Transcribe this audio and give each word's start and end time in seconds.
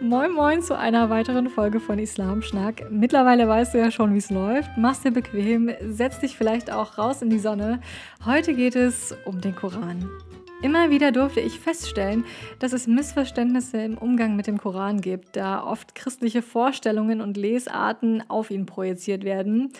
Moin 0.00 0.30
Moin 0.32 0.60
zu 0.60 0.76
einer 0.76 1.08
weiteren 1.08 1.48
Folge 1.48 1.80
von 1.80 1.98
Islam 1.98 2.42
Schnack. 2.42 2.90
Mittlerweile 2.90 3.48
weißt 3.48 3.72
du 3.72 3.78
ja 3.78 3.90
schon, 3.90 4.12
wie 4.12 4.18
es 4.18 4.30
läuft. 4.30 4.68
Mach's 4.76 5.00
dir 5.00 5.10
bequem, 5.10 5.70
setz 5.88 6.18
dich 6.20 6.36
vielleicht 6.36 6.70
auch 6.70 6.98
raus 6.98 7.22
in 7.22 7.30
die 7.30 7.38
Sonne. 7.38 7.80
Heute 8.26 8.52
geht 8.52 8.76
es 8.76 9.16
um 9.24 9.40
den 9.40 9.56
Koran. 9.56 10.06
Immer 10.62 10.88
wieder 10.88 11.12
durfte 11.12 11.40
ich 11.40 11.60
feststellen, 11.60 12.24
dass 12.60 12.72
es 12.72 12.86
Missverständnisse 12.86 13.76
im 13.76 13.98
Umgang 13.98 14.36
mit 14.36 14.46
dem 14.46 14.56
Koran 14.56 15.02
gibt, 15.02 15.36
da 15.36 15.62
oft 15.62 15.94
christliche 15.94 16.40
Vorstellungen 16.40 17.20
und 17.20 17.36
Lesarten 17.36 18.24
auf 18.28 18.50
ihn 18.50 18.64
projiziert 18.64 19.22
werden. 19.22 19.70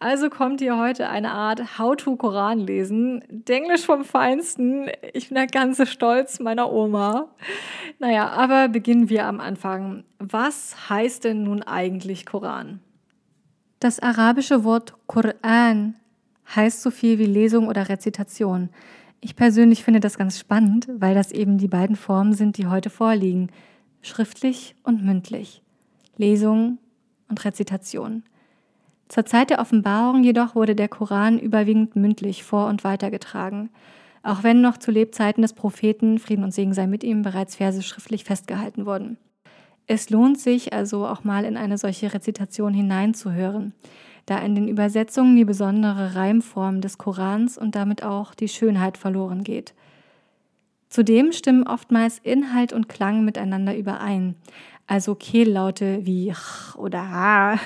Also 0.00 0.30
kommt 0.30 0.60
hier 0.60 0.76
heute 0.76 1.08
eine 1.08 1.30
Art 1.30 1.78
How-to-Koran 1.78 2.58
lesen. 2.58 3.22
Englisch 3.48 3.86
vom 3.86 4.04
Feinsten. 4.04 4.88
Ich 5.12 5.28
bin 5.28 5.36
der 5.36 5.46
ganze 5.46 5.86
Stolz 5.86 6.40
meiner 6.40 6.72
Oma. 6.72 7.28
Naja, 8.00 8.28
aber 8.30 8.68
beginnen 8.68 9.08
wir 9.08 9.26
am 9.26 9.40
Anfang. 9.40 10.02
Was 10.18 10.90
heißt 10.90 11.24
denn 11.24 11.44
nun 11.44 11.62
eigentlich 11.62 12.26
Koran? 12.26 12.80
Das 13.78 14.00
arabische 14.00 14.64
Wort 14.64 14.94
Koran 15.06 15.94
heißt 16.56 16.82
so 16.82 16.90
viel 16.90 17.18
wie 17.18 17.26
Lesung 17.26 17.68
oder 17.68 17.88
Rezitation. 17.88 18.70
Ich 19.24 19.36
persönlich 19.36 19.82
finde 19.82 20.00
das 20.00 20.18
ganz 20.18 20.38
spannend, 20.38 20.86
weil 20.98 21.14
das 21.14 21.32
eben 21.32 21.56
die 21.56 21.66
beiden 21.66 21.96
Formen 21.96 22.34
sind, 22.34 22.58
die 22.58 22.66
heute 22.66 22.90
vorliegen. 22.90 23.48
Schriftlich 24.02 24.76
und 24.82 25.02
mündlich. 25.02 25.62
Lesung 26.18 26.76
und 27.30 27.42
Rezitation. 27.42 28.24
Zur 29.08 29.24
Zeit 29.24 29.48
der 29.48 29.60
Offenbarung 29.60 30.24
jedoch 30.24 30.54
wurde 30.54 30.74
der 30.74 30.88
Koran 30.88 31.38
überwiegend 31.38 31.96
mündlich 31.96 32.44
vor 32.44 32.66
und 32.66 32.84
weitergetragen, 32.84 33.70
auch 34.22 34.42
wenn 34.42 34.60
noch 34.60 34.76
zu 34.76 34.90
Lebzeiten 34.90 35.40
des 35.40 35.54
Propheten, 35.54 36.18
Frieden 36.18 36.44
und 36.44 36.52
Segen 36.52 36.74
sei 36.74 36.86
mit 36.86 37.02
ihm, 37.02 37.22
bereits 37.22 37.56
Verse 37.56 37.82
schriftlich 37.82 38.24
festgehalten 38.24 38.84
wurden. 38.84 39.16
Es 39.86 40.10
lohnt 40.10 40.38
sich 40.38 40.74
also 40.74 41.06
auch 41.06 41.24
mal 41.24 41.46
in 41.46 41.56
eine 41.56 41.78
solche 41.78 42.12
Rezitation 42.12 42.74
hineinzuhören 42.74 43.72
da 44.26 44.38
in 44.38 44.54
den 44.54 44.68
Übersetzungen 44.68 45.36
die 45.36 45.44
besondere 45.44 46.14
Reimform 46.14 46.80
des 46.80 46.98
Korans 46.98 47.58
und 47.58 47.74
damit 47.74 48.02
auch 48.02 48.34
die 48.34 48.48
Schönheit 48.48 48.96
verloren 48.96 49.44
geht. 49.44 49.74
Zudem 50.88 51.32
stimmen 51.32 51.66
oftmals 51.66 52.18
Inhalt 52.20 52.72
und 52.72 52.88
Klang 52.88 53.24
miteinander 53.24 53.76
überein, 53.76 54.36
also 54.86 55.14
Kehllaute 55.14 56.06
wie 56.06 56.32
ch 56.32 56.76
oder 56.76 57.10
ha, 57.10 57.58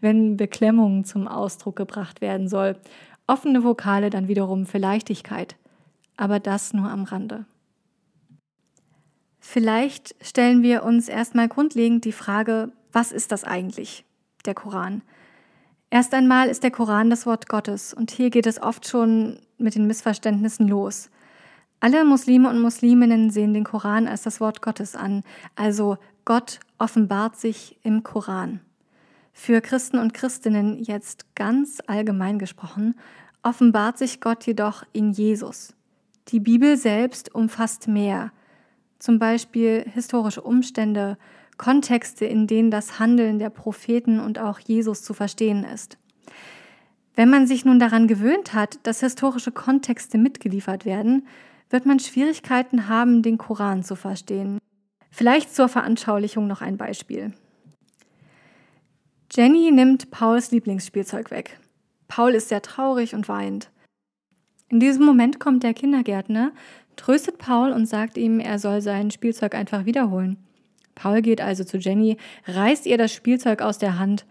wenn 0.00 0.36
Beklemmung 0.36 1.04
zum 1.04 1.28
Ausdruck 1.28 1.76
gebracht 1.76 2.20
werden 2.20 2.48
soll, 2.48 2.76
offene 3.26 3.64
Vokale 3.64 4.10
dann 4.10 4.28
wiederum 4.28 4.66
für 4.66 4.78
Leichtigkeit, 4.78 5.56
aber 6.16 6.40
das 6.40 6.72
nur 6.72 6.90
am 6.90 7.04
Rande. 7.04 7.44
Vielleicht 9.40 10.14
stellen 10.20 10.62
wir 10.62 10.82
uns 10.84 11.08
erstmal 11.08 11.48
grundlegend 11.48 12.04
die 12.04 12.12
Frage, 12.12 12.72
was 12.92 13.10
ist 13.12 13.32
das 13.32 13.44
eigentlich, 13.44 14.04
der 14.44 14.54
Koran? 14.54 15.02
Erst 15.90 16.14
einmal 16.14 16.48
ist 16.48 16.62
der 16.62 16.70
Koran 16.70 17.10
das 17.10 17.26
Wort 17.26 17.48
Gottes 17.48 17.92
und 17.92 18.12
hier 18.12 18.30
geht 18.30 18.46
es 18.46 18.62
oft 18.62 18.86
schon 18.86 19.40
mit 19.58 19.74
den 19.74 19.88
Missverständnissen 19.88 20.68
los. 20.68 21.10
Alle 21.80 22.04
Muslime 22.04 22.48
und 22.48 22.60
Musliminnen 22.60 23.30
sehen 23.30 23.54
den 23.54 23.64
Koran 23.64 24.06
als 24.06 24.22
das 24.22 24.40
Wort 24.40 24.62
Gottes 24.62 24.94
an, 24.94 25.24
also 25.56 25.98
Gott 26.24 26.60
offenbart 26.78 27.36
sich 27.36 27.76
im 27.82 28.04
Koran. 28.04 28.60
Für 29.32 29.60
Christen 29.60 29.98
und 29.98 30.14
Christinnen 30.14 30.78
jetzt 30.78 31.34
ganz 31.34 31.80
allgemein 31.86 32.38
gesprochen, 32.38 32.94
offenbart 33.42 33.98
sich 33.98 34.20
Gott 34.20 34.46
jedoch 34.46 34.84
in 34.92 35.10
Jesus. 35.10 35.74
Die 36.28 36.40
Bibel 36.40 36.76
selbst 36.76 37.34
umfasst 37.34 37.88
mehr, 37.88 38.30
zum 39.00 39.18
Beispiel 39.18 39.84
historische 39.92 40.42
Umstände, 40.42 41.16
Kontexte, 41.60 42.24
in 42.24 42.46
denen 42.46 42.70
das 42.70 42.98
Handeln 42.98 43.38
der 43.38 43.50
Propheten 43.50 44.18
und 44.18 44.38
auch 44.38 44.58
Jesus 44.60 45.02
zu 45.02 45.12
verstehen 45.12 45.62
ist. 45.62 45.98
Wenn 47.14 47.28
man 47.28 47.46
sich 47.46 47.66
nun 47.66 47.78
daran 47.78 48.08
gewöhnt 48.08 48.54
hat, 48.54 48.78
dass 48.84 49.00
historische 49.00 49.52
Kontexte 49.52 50.16
mitgeliefert 50.16 50.86
werden, 50.86 51.26
wird 51.68 51.84
man 51.84 52.00
Schwierigkeiten 52.00 52.88
haben, 52.88 53.20
den 53.20 53.36
Koran 53.36 53.82
zu 53.82 53.94
verstehen. 53.94 54.58
Vielleicht 55.10 55.54
zur 55.54 55.68
Veranschaulichung 55.68 56.46
noch 56.46 56.62
ein 56.62 56.78
Beispiel. 56.78 57.34
Jenny 59.30 59.70
nimmt 59.70 60.10
Pauls 60.10 60.52
Lieblingsspielzeug 60.52 61.30
weg. 61.30 61.60
Paul 62.08 62.30
ist 62.30 62.48
sehr 62.48 62.62
traurig 62.62 63.14
und 63.14 63.28
weint. 63.28 63.70
In 64.70 64.80
diesem 64.80 65.04
Moment 65.04 65.40
kommt 65.40 65.62
der 65.62 65.74
Kindergärtner, 65.74 66.52
tröstet 66.96 67.36
Paul 67.36 67.72
und 67.72 67.84
sagt 67.84 68.16
ihm, 68.16 68.40
er 68.40 68.58
soll 68.58 68.80
sein 68.80 69.10
Spielzeug 69.10 69.54
einfach 69.54 69.84
wiederholen. 69.84 70.38
Paul 70.94 71.22
geht 71.22 71.40
also 71.40 71.64
zu 71.64 71.78
Jenny, 71.78 72.16
reißt 72.46 72.86
ihr 72.86 72.98
das 72.98 73.12
Spielzeug 73.12 73.62
aus 73.62 73.78
der 73.78 73.98
Hand. 73.98 74.26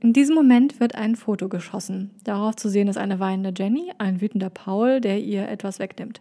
In 0.00 0.12
diesem 0.12 0.34
Moment 0.34 0.80
wird 0.80 0.94
ein 0.94 1.16
Foto 1.16 1.48
geschossen. 1.48 2.10
Darauf 2.24 2.56
zu 2.56 2.68
sehen 2.68 2.88
ist 2.88 2.96
eine 2.96 3.20
weinende 3.20 3.52
Jenny, 3.56 3.92
ein 3.98 4.20
wütender 4.20 4.50
Paul, 4.50 5.00
der 5.00 5.20
ihr 5.20 5.48
etwas 5.48 5.78
wegnimmt. 5.78 6.20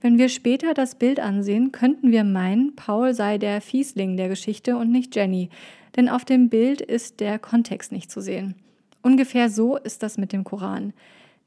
Wenn 0.00 0.18
wir 0.18 0.28
später 0.28 0.74
das 0.74 0.94
Bild 0.94 1.18
ansehen, 1.18 1.72
könnten 1.72 2.12
wir 2.12 2.22
meinen, 2.22 2.76
Paul 2.76 3.14
sei 3.14 3.38
der 3.38 3.60
Fiesling 3.60 4.16
der 4.16 4.28
Geschichte 4.28 4.76
und 4.76 4.92
nicht 4.92 5.16
Jenny, 5.16 5.48
denn 5.96 6.08
auf 6.08 6.24
dem 6.24 6.48
Bild 6.48 6.80
ist 6.80 7.20
der 7.20 7.38
Kontext 7.38 7.92
nicht 7.92 8.10
zu 8.10 8.20
sehen. 8.20 8.54
Ungefähr 9.02 9.48
so 9.50 9.76
ist 9.76 10.02
das 10.02 10.18
mit 10.18 10.32
dem 10.32 10.44
Koran. 10.44 10.92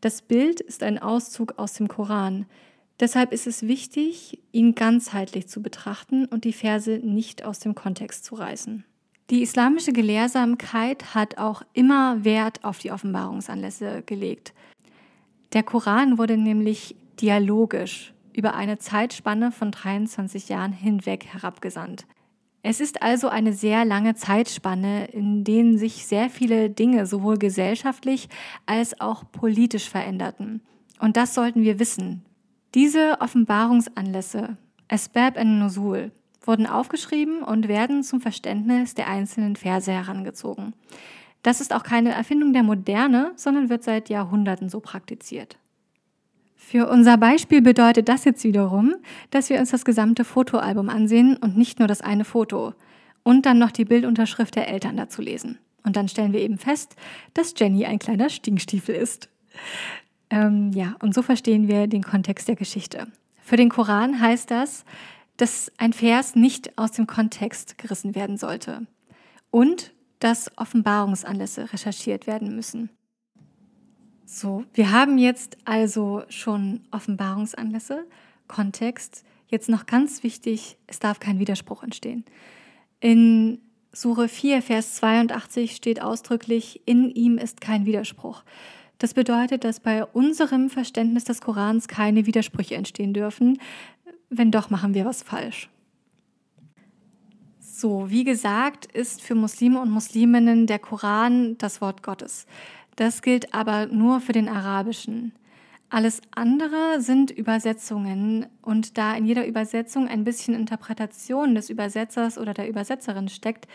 Das 0.02 0.22
Bild 0.22 0.60
ist 0.60 0.84
ein 0.84 1.00
Auszug 1.00 1.54
aus 1.58 1.74
dem 1.74 1.88
Koran. 1.88 2.48
Deshalb 3.02 3.34
ist 3.34 3.48
es 3.48 3.68
wichtig, 3.68 4.40
ihn 4.52 4.76
ganzheitlich 4.76 5.48
zu 5.48 5.64
betrachten 5.64 6.26
und 6.26 6.44
die 6.44 6.54
Verse 6.54 7.00
nicht 7.00 7.44
aus 7.44 7.58
dem 7.58 7.74
Kontext 7.74 8.24
zu 8.24 8.36
reißen. 8.36 8.86
Die 9.32 9.42
islamische 9.42 9.92
Gelehrsamkeit 9.92 11.16
hat 11.16 11.40
auch 11.40 11.64
immer 11.74 12.24
Wert 12.24 12.64
auf 12.64 12.78
die 12.78 12.92
Offenbarungsanlässe 12.92 14.04
gelegt. 14.06 14.54
Der 15.54 15.64
Koran 15.64 16.20
wurde 16.20 16.38
nämlich 16.38 16.96
dialogisch 17.20 18.14
über 18.34 18.54
eine 18.54 18.78
Zeitspanne 18.78 19.52
von 19.52 19.72
23 19.72 20.50
Jahren 20.50 20.72
hinweg 20.72 21.26
herabgesandt. 21.26 22.06
Es 22.62 22.80
ist 22.80 23.02
also 23.02 23.30
eine 23.30 23.54
sehr 23.54 23.84
lange 23.84 24.14
Zeitspanne, 24.14 25.06
in 25.06 25.44
denen 25.44 25.80
sich 25.80 26.06
sehr 26.06 26.30
viele 26.30 26.70
Dinge 26.70 27.08
sowohl 27.08 27.38
gesellschaftlich 27.38 28.30
als 28.68 29.02
auch 29.02 29.24
politisch 29.32 29.90
veränderten. 29.90 30.62
Und 31.00 31.18
das 31.18 31.34
sollten 31.34 31.64
wir 31.64 31.80
wissen, 31.80 32.24
diese 32.74 33.18
Offenbarungsanlässe, 33.20 34.58
Asbab 34.88 35.38
en 35.38 35.60
Nusul, 35.60 36.12
wurden 36.44 36.66
aufgeschrieben 36.66 37.44
und 37.44 37.68
werden 37.68 38.04
zum 38.04 38.22
Verständnis 38.22 38.96
der 38.96 39.08
einzelnen 39.08 39.56
Verse 39.56 39.92
herangezogen. 39.92 40.74
Das 41.44 41.62
ist 41.62 41.74
auch 41.74 41.84
keine 41.84 42.12
Erfindung 42.12 42.54
der 42.54 42.64
Moderne, 42.64 43.32
sondern 43.36 43.70
wird 43.70 43.84
seit 43.84 44.10
Jahrhunderten 44.10 44.70
so 44.70 44.80
praktiziert. 44.80 45.58
Für 46.56 46.88
unser 46.88 47.18
Beispiel 47.18 47.62
bedeutet 47.62 48.08
das 48.08 48.24
jetzt 48.24 48.44
wiederum, 48.44 48.96
dass 49.30 49.50
wir 49.50 49.60
uns 49.60 49.72
das 49.72 49.84
gesamte 49.84 50.24
Fotoalbum 50.24 50.90
ansehen 50.90 51.36
und 51.36 51.58
nicht 51.58 51.80
nur 51.80 51.88
das 51.88 52.02
eine 52.02 52.24
Foto 52.24 52.74
und 53.24 53.46
dann 53.46 53.60
noch 53.60 53.72
die 53.72 53.86
Bildunterschrift 53.86 54.56
der 54.56 54.70
Eltern 54.70 54.96
dazu 54.96 55.22
lesen. 55.22 55.58
Und 55.84 55.96
dann 55.96 56.08
stellen 56.08 56.32
wir 56.32 56.40
eben 56.40 56.58
fest, 56.58 56.96
dass 57.34 57.54
Jenny 57.58 57.86
ein 57.86 58.00
kleiner 58.00 58.30
Stinkstiefel 58.30 58.96
ist. 58.96 59.30
Ähm, 60.32 60.72
ja, 60.74 60.96
und 61.02 61.14
so 61.14 61.22
verstehen 61.22 61.68
wir 61.68 61.88
den 61.88 62.04
Kontext 62.04 62.48
der 62.48 62.56
Geschichte. 62.56 63.08
Für 63.44 63.58
den 63.58 63.70
Koran 63.70 64.20
heißt 64.20 64.50
das, 64.50 64.86
dass 65.36 65.72
ein 65.78 65.94
Vers 65.94 66.36
nicht 66.36 66.78
aus 66.78 66.92
dem 66.92 67.06
Kontext 67.06 67.78
gerissen 67.78 68.16
werden 68.16 68.38
sollte 68.38 68.88
und 69.50 69.94
dass 70.20 70.56
Offenbarungsanlässe 70.58 71.74
recherchiert 71.74 72.28
werden 72.28 72.56
müssen. 72.56 72.90
So, 74.26 74.64
wir 74.74 74.92
haben 74.92 75.18
jetzt 75.18 75.58
also 75.66 76.24
schon 76.30 76.82
Offenbarungsanlässe, 76.92 78.06
Kontext. 78.48 79.26
Jetzt 79.48 79.68
noch 79.68 79.86
ganz 79.86 80.24
wichtig, 80.24 80.78
es 80.88 81.00
darf 81.00 81.20
kein 81.20 81.40
Widerspruch 81.40 81.84
entstehen. 81.84 82.24
In 83.02 83.60
Sure 83.92 84.30
4, 84.30 84.62
Vers 84.62 84.96
82 84.96 85.76
steht 85.76 86.02
ausdrücklich, 86.02 86.82
in 86.86 87.10
ihm 87.10 87.38
ist 87.38 87.60
kein 87.60 87.86
Widerspruch. 87.86 88.44
Das 89.02 89.16
bedeutet, 89.16 89.64
dass 89.64 89.80
bei 89.80 90.06
unserem 90.06 90.70
Verständnis 90.70 91.24
des 91.24 91.42
Korans 91.42 91.88
keine 91.88 92.28
Widersprüche 92.28 92.76
entstehen 92.76 93.16
dürfen. 93.16 93.60
Wenn 94.30 94.52
doch, 94.52 94.70
machen 94.70 94.94
wir 94.94 95.06
was 95.06 95.24
falsch. 95.24 95.72
So, 97.58 98.12
wie 98.12 98.24
gesagt, 98.24 98.86
ist 98.86 99.24
für 99.24 99.34
Muslime 99.34 99.82
und 99.82 99.90
Musliminnen 99.90 100.68
der 100.68 100.78
Koran 100.78 101.58
das 101.58 101.82
Wort 101.82 102.04
Gottes. 102.04 102.46
Das 102.96 103.24
gilt 103.24 103.56
aber 103.56 103.88
nur 103.88 104.22
für 104.22 104.34
den 104.34 104.48
arabischen. 104.48 105.32
Alles 105.90 106.22
andere 106.36 107.02
sind 107.02 107.32
Übersetzungen 107.32 108.46
und 108.62 109.00
da 109.00 109.16
in 109.16 109.26
jeder 109.26 109.48
Übersetzung 109.48 110.10
ein 110.10 110.24
bisschen 110.24 110.54
Interpretation 110.54 111.56
des 111.56 111.72
Übersetzers 111.72 112.38
oder 112.38 112.54
der 112.54 112.70
Übersetzerin 112.70 113.30
steckt, 113.30 113.68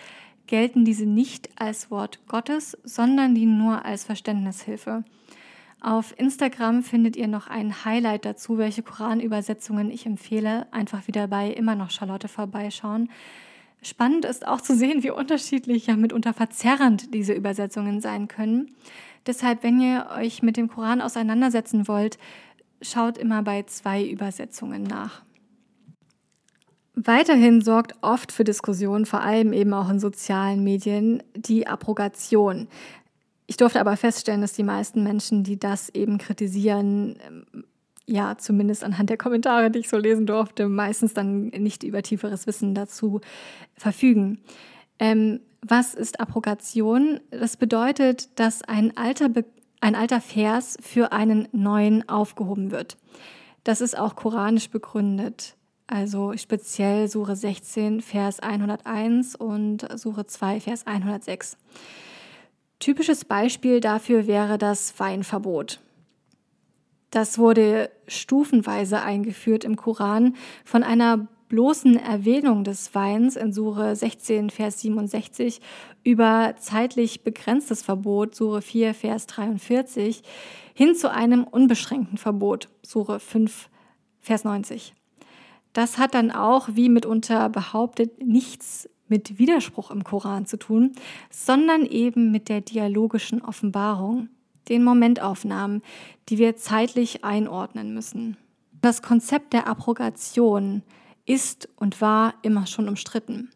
gelten 0.47 0.85
diese 0.85 1.07
nicht 1.07 1.49
als 1.57 1.91
Wort 1.91 2.27
Gottes, 2.29 2.77
sondern 2.85 3.35
dienen 3.35 3.59
nur 3.59 3.85
als 3.85 4.05
Verständnishilfe. 4.05 5.05
Auf 5.81 6.15
Instagram 6.19 6.83
findet 6.83 7.17
ihr 7.17 7.29
noch 7.29 7.49
ein 7.49 7.85
Highlight 7.85 8.25
dazu, 8.25 8.59
welche 8.59 8.83
Koranübersetzungen 8.83 9.91
ich 9.91 10.07
empfehle. 10.07 10.67
Einfach 10.73 11.07
wieder 11.07 11.29
bei 11.29 11.51
immer 11.51 11.75
noch 11.75 11.91
Charlotte 11.91 12.29
vorbeischauen. 12.29 13.11
Spannend 13.83 14.25
ist 14.25 14.47
auch 14.47 14.61
zu 14.61 14.75
sehen, 14.75 15.03
wie 15.03 15.11
unterschiedlich, 15.11 15.87
ja 15.87 15.97
mitunter 15.97 16.33
verzerrend 16.33 17.15
diese 17.15 17.35
Übersetzungen 17.35 18.01
sein 18.01 18.27
können. 18.27 18.75
Deshalb, 19.27 19.63
wenn 19.63 19.81
ihr 19.81 20.09
euch 20.17 20.43
mit 20.43 20.57
dem 20.57 20.69
Koran 20.69 21.01
auseinandersetzen 21.01 21.87
wollt, 21.87 22.19
schaut 22.81 23.19
immer 23.19 23.43
bei 23.43 23.63
zwei 23.65 24.05
Übersetzungen 24.05 24.83
nach. 24.83 25.25
Weiterhin 26.99 27.61
sorgt 27.61 27.95
oft 28.01 28.33
für 28.33 28.43
Diskussionen, 28.43 29.05
vor 29.05 29.21
allem 29.21 29.53
eben 29.53 29.75
auch 29.75 29.91
in 29.91 30.01
sozialen 30.01 30.65
Medien, 30.65 31.23
die 31.35 31.67
Abrogation. 31.67 32.69
Ich 33.47 33.59
durfte 33.59 33.81
aber 33.81 33.99
feststellen, 33.99 34.41
dass 34.41 34.55
die 34.55 34.63
meisten 34.63 35.05
Menschen, 35.05 35.45
die 35.45 35.59
das 35.59 35.91
eben 35.91 36.17
kritisieren, 36.17 37.19
ähm, 37.27 37.65
ja, 38.07 38.39
zumindest 38.39 38.83
anhand 38.83 39.11
der 39.11 39.19
Kommentare, 39.19 39.71
die 39.71 39.81
ich 39.81 39.91
so 39.91 39.99
lesen 39.99 40.25
durfte, 40.25 40.69
meistens 40.69 41.13
dann 41.13 41.49
nicht 41.49 41.83
über 41.83 42.03
tieferes 42.03 42.47
Wissen 42.47 42.75
dazu 42.75 43.21
verfügen. 43.77 44.39
Ähm, 44.99 45.41
was 45.61 45.93
ist 45.93 46.19
Abrogation? 46.19 47.21
Das 47.31 47.59
bedeutet, 47.59 48.39
dass 48.41 48.63
ein 48.63 48.97
alter, 48.97 49.29
Be 49.29 49.45
ein 49.81 49.95
alter 49.95 50.23
Vers 50.23 50.79
für 50.81 51.13
einen 51.13 51.47
neuen 51.53 52.09
aufgehoben 52.09 52.71
wird. 52.71 52.97
Das 53.65 53.83
ist 53.83 53.99
auch 53.99 54.17
koranisch 54.17 54.71
begründet. 54.71 55.57
Also 55.87 56.37
speziell 56.37 57.09
Sure 57.09 57.37
16, 57.37 58.00
Vers 58.00 58.41
101 58.41 59.37
und 59.37 59.87
Sure 59.99 60.27
2, 60.27 60.61
Vers 60.61 60.87
106. 60.87 61.56
Typisches 62.79 63.25
Beispiel 63.25 63.81
dafür 63.81 64.27
wäre 64.27 64.59
das 64.59 64.99
Weinverbot. 64.99 65.81
Das 67.11 67.38
wurde 67.38 67.91
stufenweise 68.09 69.00
eingeführt 69.00 69.65
im 69.65 69.77
Koran 69.77 70.35
von 70.65 70.83
einer 70.83 71.29
bloßen 71.49 71.97
Erwähnung 71.97 72.65
des 72.65 72.93
Weins 72.94 73.37
in 73.37 73.53
Sure 73.53 73.94
16, 73.94 74.50
Vers 74.50 74.81
67 74.81 75.61
über 76.03 76.55
zeitlich 76.59 77.23
begrenztes 77.23 77.83
Verbot, 77.83 78.35
Sure 78.35 78.61
4, 78.61 78.93
Vers 78.93 79.27
43, 79.29 80.23
hin 80.75 80.97
zu 80.97 81.11
einem 81.11 81.44
unbeschränkten 81.44 82.19
Verbot, 82.19 82.69
Sure 82.83 83.21
5, 83.21 83.71
Vers 84.21 84.43
90. 84.43 84.93
Das 85.76 85.99
hat 85.99 86.14
dann 86.14 86.31
auch, 86.31 86.70
wie 86.73 86.88
mitunter 86.88 87.50
behauptet, 87.50 88.26
nichts 88.26 88.88
mit 89.08 89.38
Widerspruch 89.38 89.90
im 89.90 90.05
Koran 90.05 90.46
zu 90.46 90.56
tun, 90.56 90.93
sondern 91.28 91.84
eben 91.84 92.31
mit 92.31 92.49
der 92.49 92.62
dialogischen 92.62 93.43
Offenbarung, 93.43 94.31
den 94.70 94.82
Momentaufnahmen, 94.82 95.82
die 96.31 96.38
wir 96.38 96.56
zeitlich 96.56 97.25
einordnen 97.25 97.93
müssen. 97.93 98.38
Das 98.81 99.02
Konzept 99.02 99.52
der 99.52 99.69
Abrogation 99.69 100.82
ist 101.26 101.69
und 101.76 102.00
war 102.00 102.32
immer 102.40 102.67
schon 102.67 102.88
umstritten. 102.88 103.50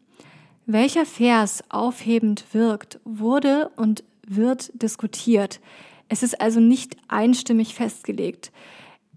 Welcher 0.67 1.07
Vers 1.07 1.63
aufhebend 1.69 2.45
wirkt, 2.53 2.99
wurde 3.03 3.71
und 3.77 4.03
wird 4.27 4.71
diskutiert. 4.79 5.59
Es 6.07 6.21
ist 6.21 6.39
also 6.39 6.59
nicht 6.59 6.97
einstimmig 7.07 7.73
festgelegt. 7.73 8.51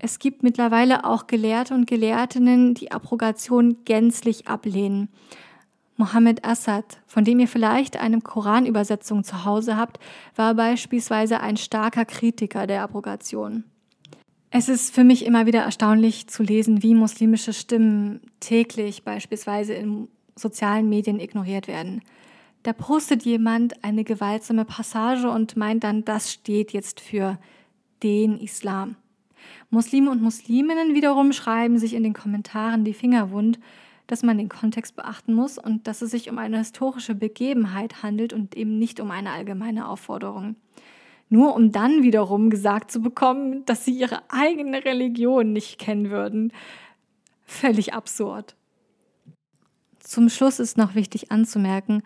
Es 0.04 0.18
gibt 0.18 0.42
mittlerweile 0.42 1.06
auch 1.06 1.26
Gelehrte 1.26 1.72
und 1.72 1.86
Gelehrtinnen, 1.86 2.74
die 2.74 2.92
Abrogation 2.92 3.78
gänzlich 3.86 4.46
ablehnen. 4.46 5.08
Mohammed 5.96 6.44
Assad, 6.44 7.00
von 7.06 7.24
dem 7.24 7.38
ihr 7.38 7.48
vielleicht 7.48 7.96
eine 7.96 8.20
Koranübersetzung 8.20 9.24
zu 9.24 9.46
Hause 9.46 9.78
habt, 9.78 9.98
war 10.36 10.56
beispielsweise 10.56 11.40
ein 11.40 11.56
starker 11.56 12.04
Kritiker 12.04 12.66
der 12.66 12.82
Abrogation. 12.82 13.64
Es 14.50 14.68
ist 14.68 14.94
für 14.94 15.04
mich 15.04 15.24
immer 15.24 15.46
wieder 15.46 15.62
erstaunlich 15.62 16.26
zu 16.26 16.42
lesen, 16.42 16.82
wie 16.82 16.94
muslimische 16.94 17.54
Stimmen 17.54 18.20
täglich 18.40 19.04
beispielsweise 19.04 19.72
in 19.72 20.08
sozialen 20.36 20.86
Medien 20.90 21.18
ignoriert 21.18 21.66
werden. 21.66 22.02
Da 22.62 22.74
postet 22.74 23.22
jemand 23.22 23.82
eine 23.82 24.04
gewaltsame 24.04 24.66
Passage 24.66 25.30
und 25.30 25.56
meint 25.56 25.82
dann, 25.82 26.04
das 26.04 26.30
steht 26.30 26.74
jetzt 26.74 27.00
für 27.00 27.38
den 28.02 28.36
Islam. 28.36 28.96
Muslime 29.70 30.10
und 30.10 30.22
Musliminnen 30.22 30.94
wiederum 30.94 31.32
schreiben 31.32 31.78
sich 31.78 31.94
in 31.94 32.02
den 32.02 32.14
Kommentaren 32.14 32.84
die 32.84 32.94
Finger 32.94 33.30
wund, 33.30 33.58
dass 34.06 34.22
man 34.22 34.38
den 34.38 34.48
Kontext 34.48 34.96
beachten 34.96 35.34
muss 35.34 35.58
und 35.58 35.86
dass 35.86 36.02
es 36.02 36.10
sich 36.10 36.30
um 36.30 36.38
eine 36.38 36.58
historische 36.58 37.14
Begebenheit 37.14 38.02
handelt 38.02 38.32
und 38.32 38.56
eben 38.56 38.78
nicht 38.78 39.00
um 39.00 39.10
eine 39.10 39.30
allgemeine 39.30 39.88
Aufforderung 39.88 40.56
nur 41.28 41.54
um 41.54 41.72
dann 41.72 42.02
wiederum 42.02 42.50
gesagt 42.50 42.90
zu 42.90 43.00
bekommen, 43.00 43.64
dass 43.66 43.84
sie 43.84 43.98
ihre 43.98 44.22
eigene 44.28 44.84
Religion 44.84 45.52
nicht 45.52 45.78
kennen 45.78 46.10
würden. 46.10 46.52
Völlig 47.44 47.92
absurd. 47.92 48.54
Zum 49.98 50.28
Schluss 50.28 50.60
ist 50.60 50.76
noch 50.76 50.94
wichtig 50.94 51.32
anzumerken, 51.32 52.02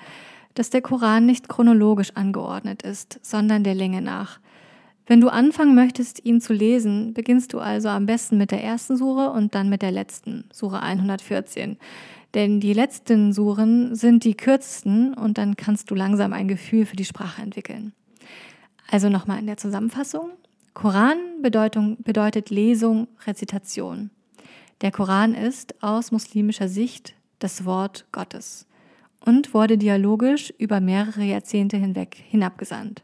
dass 0.54 0.70
der 0.70 0.82
Koran 0.82 1.26
nicht 1.26 1.48
chronologisch 1.48 2.12
angeordnet 2.14 2.82
ist, 2.82 3.20
sondern 3.22 3.64
der 3.64 3.74
Länge 3.74 4.02
nach. 4.02 4.40
Wenn 5.08 5.22
du 5.22 5.30
anfangen 5.30 5.74
möchtest, 5.74 6.22
ihn 6.26 6.42
zu 6.42 6.52
lesen, 6.52 7.14
beginnst 7.14 7.54
du 7.54 7.60
also 7.60 7.88
am 7.88 8.04
besten 8.04 8.36
mit 8.36 8.50
der 8.50 8.62
ersten 8.62 8.98
Sure 8.98 9.30
und 9.30 9.54
dann 9.54 9.70
mit 9.70 9.80
der 9.80 9.90
letzten, 9.90 10.44
Sure 10.52 10.82
114. 10.82 11.78
Denn 12.34 12.60
die 12.60 12.74
letzten 12.74 13.32
Suren 13.32 13.94
sind 13.94 14.24
die 14.24 14.34
kürzesten 14.34 15.14
und 15.14 15.38
dann 15.38 15.56
kannst 15.56 15.90
du 15.90 15.94
langsam 15.94 16.34
ein 16.34 16.46
Gefühl 16.46 16.84
für 16.84 16.96
die 16.96 17.06
Sprache 17.06 17.40
entwickeln. 17.40 17.94
Also 18.90 19.08
nochmal 19.08 19.38
in 19.38 19.46
der 19.46 19.56
Zusammenfassung. 19.56 20.28
Koran 20.74 21.16
bedeutet 21.40 22.50
Lesung, 22.50 23.08
Rezitation. 23.26 24.10
Der 24.82 24.90
Koran 24.90 25.34
ist 25.34 25.82
aus 25.82 26.12
muslimischer 26.12 26.68
Sicht 26.68 27.14
das 27.38 27.64
Wort 27.64 28.04
Gottes 28.12 28.66
und 29.24 29.54
wurde 29.54 29.78
dialogisch 29.78 30.52
über 30.58 30.80
mehrere 30.80 31.24
Jahrzehnte 31.24 31.78
hinweg 31.78 32.14
hinabgesandt. 32.28 33.02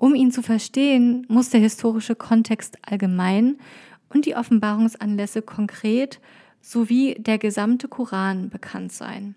Um 0.00 0.14
ihn 0.14 0.32
zu 0.32 0.40
verstehen, 0.40 1.26
muss 1.28 1.50
der 1.50 1.60
historische 1.60 2.14
Kontext 2.14 2.78
allgemein 2.80 3.58
und 4.08 4.24
die 4.24 4.34
Offenbarungsanlässe 4.34 5.42
konkret 5.42 6.20
sowie 6.62 7.16
der 7.18 7.36
gesamte 7.36 7.86
Koran 7.86 8.48
bekannt 8.48 8.92
sein. 8.92 9.34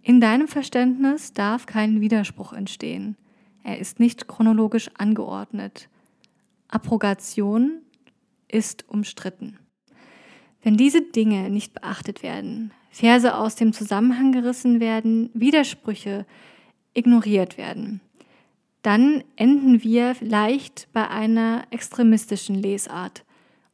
In 0.00 0.18
deinem 0.18 0.48
Verständnis 0.48 1.34
darf 1.34 1.66
kein 1.66 2.00
Widerspruch 2.00 2.54
entstehen. 2.54 3.16
Er 3.64 3.78
ist 3.78 4.00
nicht 4.00 4.26
chronologisch 4.28 4.88
angeordnet. 4.96 5.90
Abrogation 6.68 7.82
ist 8.48 8.88
umstritten. 8.88 9.58
Wenn 10.62 10.78
diese 10.78 11.02
Dinge 11.02 11.50
nicht 11.50 11.74
beachtet 11.74 12.22
werden, 12.22 12.72
Verse 12.88 13.36
aus 13.36 13.56
dem 13.56 13.74
Zusammenhang 13.74 14.32
gerissen 14.32 14.80
werden, 14.80 15.28
Widersprüche 15.34 16.24
ignoriert 16.94 17.58
werden, 17.58 18.00
dann 18.86 19.24
enden 19.34 19.82
wir 19.82 20.14
leicht 20.20 20.86
bei 20.92 21.08
einer 21.08 21.64
extremistischen 21.72 22.54
Lesart. 22.54 23.24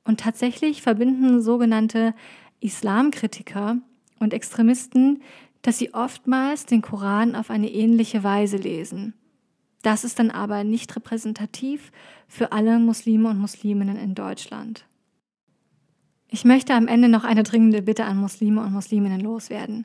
Und 0.04 0.21
tatsächlich 0.21 0.81
verbinden 0.81 1.42
sogenannte 1.42 2.14
Islamkritiker 2.61 3.76
und 4.21 4.33
Extremisten, 4.33 5.21
dass 5.61 5.76
sie 5.76 5.92
oftmals 5.92 6.64
den 6.64 6.81
Koran 6.81 7.37
auf 7.37 7.50
eine 7.50 7.71
ähnliche 7.71 8.25
Weise 8.25 8.57
lesen. 8.57 9.12
Das 9.83 10.02
ist 10.02 10.19
dann 10.19 10.31
aber 10.31 10.64
nicht 10.64 10.97
repräsentativ 10.97 11.92
für 12.26 12.52
alle 12.52 12.78
Muslime 12.78 13.28
und 13.28 13.38
Musliminnen 13.38 13.99
in 13.99 14.14
Deutschland. 14.14 14.87
Ich 16.28 16.47
möchte 16.47 16.73
am 16.73 16.88
Ende 16.88 17.11
noch 17.11 17.25
eine 17.25 17.42
dringende 17.42 17.83
Bitte 17.83 18.07
an 18.07 18.16
Muslime 18.16 18.62
und 18.62 18.73
Musliminnen 18.73 19.21
loswerden. 19.21 19.85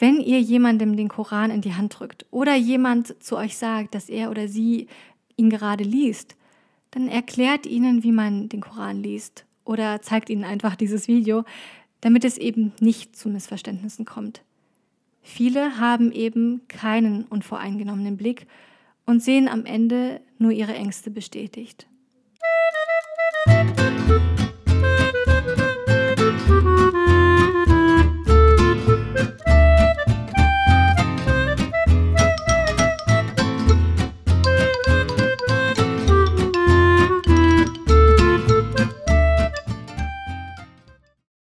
Wenn 0.00 0.18
ihr 0.18 0.40
jemandem 0.40 0.96
den 0.96 1.08
Koran 1.08 1.50
in 1.50 1.60
die 1.60 1.74
Hand 1.74 2.00
drückt 2.00 2.24
oder 2.30 2.56
jemand 2.56 3.22
zu 3.22 3.36
euch 3.36 3.58
sagt, 3.58 3.94
dass 3.94 4.08
er 4.08 4.30
oder 4.30 4.48
sie 4.48 4.86
ihn 5.36 5.50
gerade 5.50 5.84
liest, 5.84 6.36
dann 6.90 7.06
erklärt 7.06 7.66
ihnen, 7.66 8.02
wie 8.02 8.10
man 8.10 8.48
den 8.48 8.62
Koran 8.62 9.02
liest 9.02 9.44
oder 9.66 10.00
zeigt 10.00 10.30
ihnen 10.30 10.44
einfach 10.44 10.74
dieses 10.74 11.06
Video, 11.06 11.44
damit 12.00 12.24
es 12.24 12.38
eben 12.38 12.72
nicht 12.80 13.14
zu 13.14 13.28
Missverständnissen 13.28 14.06
kommt. 14.06 14.40
Viele 15.20 15.78
haben 15.78 16.12
eben 16.12 16.62
keinen 16.66 17.24
unvoreingenommenen 17.24 18.16
Blick 18.16 18.46
und 19.04 19.22
sehen 19.22 19.48
am 19.48 19.66
Ende 19.66 20.22
nur 20.38 20.50
ihre 20.50 20.72
Ängste 20.72 21.10
bestätigt. 21.10 21.86
Musik 23.46 23.89